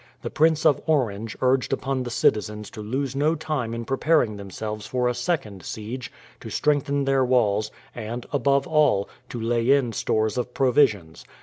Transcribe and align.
The 0.23 0.31
Prince 0.31 0.65
of 0.65 0.81
Orange 0.87 1.37
urged 1.43 1.71
upon 1.71 2.01
the 2.01 2.09
citizens 2.09 2.71
to 2.71 2.81
lose 2.81 3.15
no 3.15 3.35
time 3.35 3.71
in 3.71 3.85
preparing 3.85 4.35
themselves 4.35 4.87
for 4.87 5.07
a 5.07 5.13
second 5.13 5.61
siege, 5.61 6.11
to 6.39 6.49
strengthen 6.49 7.05
their 7.05 7.23
walls, 7.23 7.69
and, 7.93 8.25
above 8.33 8.65
all, 8.65 9.07
to 9.29 9.39
lay 9.39 9.69
in 9.69 9.93
stores 9.93 10.39
of 10.39 10.55
provisions. 10.55 11.23